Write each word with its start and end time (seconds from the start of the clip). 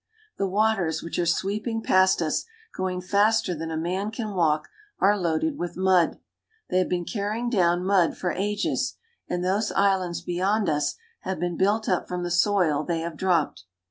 The 0.39 0.47
waters 0.47 1.03
which 1.03 1.19
are 1.19 1.27
sweeping 1.27 1.83
past 1.83 2.23
us, 2.23 2.45
going 2.75 3.01
faster 3.01 3.53
than 3.53 3.69
a 3.69 3.77
man 3.77 4.09
can 4.09 4.33
walk, 4.33 4.67
are 4.99 5.15
loaded 5.15 5.59
with 5.59 5.77
mud. 5.77 6.17
They 6.71 6.79
have 6.79 6.89
been 6.89 7.05
carrying 7.05 7.51
down 7.51 7.85
mud 7.85 8.17
for 8.17 8.31
ages, 8.31 8.95
and 9.29 9.45
those 9.45 9.71
islands 9.71 10.23
beyond 10.23 10.69
us 10.69 10.95
have 11.19 11.39
been 11.39 11.55
built 11.55 11.87
up 11.87 12.07
from 12.07 12.23
the 12.23 12.31
soil 12.31 12.83
they 12.83 13.01
have 13.01 13.15
dropped. 13.15 13.65